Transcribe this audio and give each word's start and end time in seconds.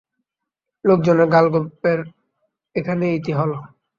লোকজনের 0.85 1.27
গাল-গল্পের 1.27 1.99
এখানেই 2.75 3.13
ইতি 3.17 3.31
হল। 3.39 3.51